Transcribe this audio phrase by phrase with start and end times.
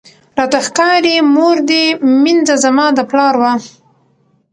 [0.37, 1.83] راته ښکاری مور دي
[2.21, 3.53] مینځه زما د پلار وه